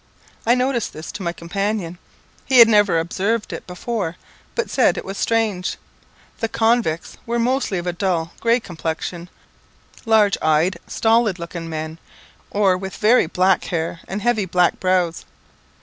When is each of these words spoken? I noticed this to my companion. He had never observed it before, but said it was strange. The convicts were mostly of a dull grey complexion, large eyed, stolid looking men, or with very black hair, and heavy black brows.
I 0.47 0.55
noticed 0.55 0.93
this 0.93 1.11
to 1.11 1.21
my 1.21 1.31
companion. 1.31 1.99
He 2.47 2.57
had 2.57 2.67
never 2.67 2.97
observed 2.97 3.53
it 3.53 3.67
before, 3.67 4.15
but 4.55 4.71
said 4.71 4.97
it 4.97 5.05
was 5.05 5.15
strange. 5.15 5.77
The 6.39 6.49
convicts 6.49 7.17
were 7.27 7.37
mostly 7.37 7.77
of 7.77 7.85
a 7.85 7.93
dull 7.93 8.33
grey 8.39 8.59
complexion, 8.59 9.29
large 10.03 10.39
eyed, 10.41 10.79
stolid 10.87 11.37
looking 11.37 11.69
men, 11.69 11.99
or 12.49 12.75
with 12.79 12.95
very 12.95 13.27
black 13.27 13.65
hair, 13.65 13.99
and 14.07 14.23
heavy 14.23 14.45
black 14.45 14.79
brows. 14.79 15.23